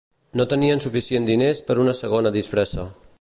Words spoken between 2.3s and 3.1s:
disfressa.